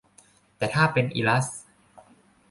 [0.57, 1.47] แต่ถ้าเป็นอิลัส